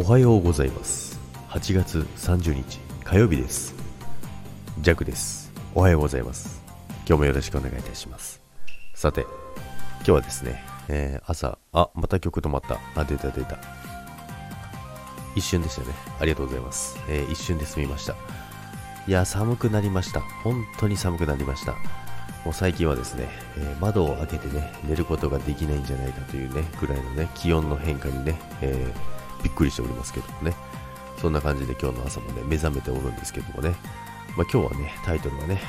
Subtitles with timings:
[0.00, 1.18] おはようございます。
[1.48, 3.74] 8月30日火曜日です。
[4.80, 5.52] ジャクです。
[5.74, 6.62] おはようございます。
[7.04, 8.40] 今日もよろしくお願いいたします。
[8.94, 12.78] さて今日はですね、えー、朝あまた曲止まった。
[12.94, 13.58] あ出た出た。
[15.34, 15.88] 一瞬でしたね。
[16.20, 18.14] ありがとうございます、えー一瞬で済みました。
[19.08, 20.20] いや寒くなりました。
[20.20, 21.72] 本当に寒くなりました。
[22.44, 30.54] もう最近はですね、えー窓を開けてね、寝ることができないんじゃないかというね、ぐらいのね、気温の変化にね、えーびっくりしておりますけどもね、
[31.20, 33.74] そんな感じで今日の朝もね、目覚めておるんですけどもね、
[34.36, 35.60] まあ、今日はね、タイトルはね、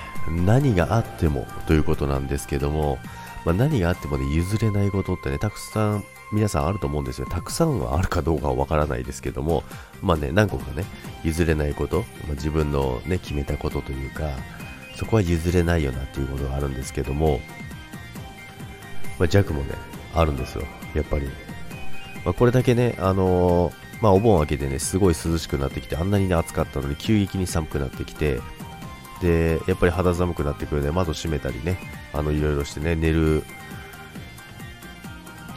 [0.46, 3.00] 何があってもということなんですけども、
[3.46, 7.28] まあ、何があってもね、譲れないことってね、たくさん皆さんあると思うんですよ。
[7.28, 9.64] たくさんはあるかどうかはわからないですけども、
[10.02, 10.86] まあね、何個かね、
[11.24, 14.30] 譲れないこと、まあ、自分のね、決めたことというか、
[14.96, 17.40] そこは譲れないよなっていうことがあるんですけども、
[19.18, 19.74] まあ、弱もね、
[20.14, 21.28] あるんですよ、やっぱり。
[22.26, 28.40] まあ、これだけね、あのーまあ、お盆明けてね、すごい涼しくなってきて、あんなにね、暑かったのに急激に寒くなってきて、
[29.22, 31.78] で、やっぱり肌寒くなってくるので、窓閉めたりね、
[32.14, 33.44] あの、いろいろしてね、寝る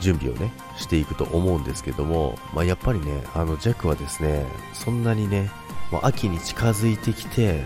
[0.00, 5.48] 準備をね、していくと思うんですけども、まあ、やっぱりね、あの、弱はですね、そんなにね、
[5.92, 7.62] もう秋に近づいてきて、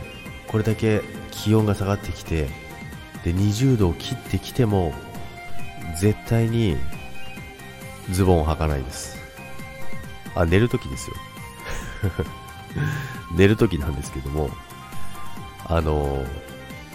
[0.47, 2.49] これだけ気温が下がってきて、
[3.25, 4.93] で、20度を切ってきても、
[5.99, 6.77] 絶対に
[8.11, 9.17] ズボンを履かないです。
[10.35, 11.17] あ、寝るときですよ。
[13.37, 14.51] 寝るときなんですけども、
[15.67, 16.25] あの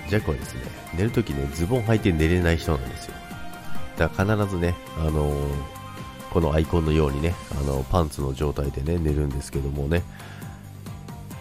[0.10, 0.62] ジャックはですね、
[0.96, 3.14] 寝るときね、ズボン履いて寝れない人なんですよ。
[3.98, 5.34] だから必ずね、あの
[6.32, 10.04] このアイコンのようにね、あのパンツの状態でね、寝るんですけどもね、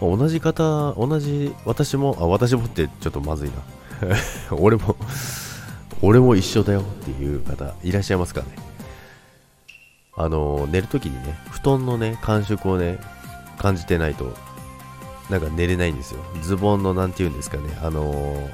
[0.01, 3.55] 同じ方、同じ、私も、あ、私もってちょっとまずいな。
[4.57, 4.95] 俺も、
[6.01, 8.47] 俺も一緒だよっていう方いらっしゃいますかね。
[10.15, 12.99] あの、寝るときにね、布団のね、感触をね、
[13.57, 14.33] 感じてないと、
[15.29, 16.19] なんか寝れないんですよ。
[16.41, 18.49] ズボンのなんて言うんですかね、あの、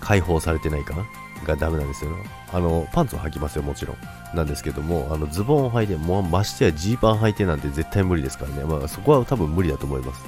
[0.00, 1.06] 解放されてない感
[1.44, 2.10] がダメなんですよ。
[2.10, 2.16] ね
[2.52, 3.96] あの、パンツを履きますよ、もちろん。
[4.34, 8.64] なんですけども、あの、ズボンを履いて、もうましてやジーパン履いてなんて絶対無理ですからね。
[8.64, 10.24] まあ、そこは多分無理だと思います。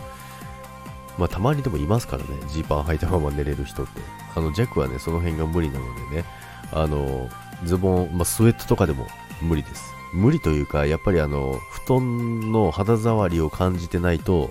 [1.16, 4.00] まあ、たまにでもいますからね、ジーパン履いたまま寝れる人って。
[4.34, 6.24] あの、ジャックはね、その辺が無理なのでね、
[6.72, 7.28] あの、
[7.64, 9.06] ズボン、まあ、スウェットとかでも
[9.44, 9.92] 無理です。
[10.12, 14.50] 無理というか、やっぱりあの、布団の肌触りを感じてないと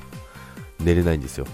[0.79, 1.47] 寝れないんですよ。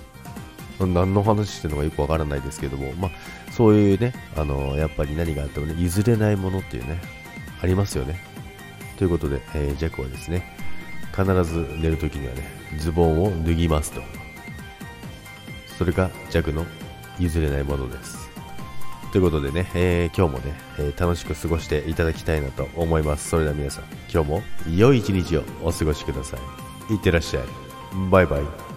[0.79, 3.11] 何の話してるのかよくわからないですけども、まあ、
[3.51, 7.01] そういうね、あの、やっぱり何があってもね、譲れないものっていうね、
[7.61, 8.19] ありますよね。
[8.97, 10.55] ということで、えージャックはですね、
[11.11, 12.43] 必ず寝るときにはね、
[12.77, 14.01] ズボンを脱ぎますと。
[15.77, 16.65] それがジャックの
[17.17, 18.28] 譲れないものです。
[19.11, 23.29] ということでね、えー今日もね、えー楽しく過ごしていただきたいなと思います。
[23.29, 23.83] それでは皆さん、
[24.13, 24.43] 今日も
[24.75, 26.37] 良い一日をお過ごしくださ
[26.89, 26.93] い。
[26.93, 27.43] いってらっしゃい。
[28.11, 28.68] バイバイ。